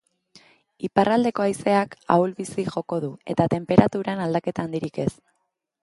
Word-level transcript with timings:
Iparraldeko 0.87 1.43
haizeak 1.45 1.93
ahul-bizi 2.15 2.67
joko 2.73 3.01
du 3.05 3.13
eta 3.35 3.49
tenperaturan 3.57 4.27
aldaketa 4.27 4.69
handirik 4.69 5.03
ez. 5.07 5.11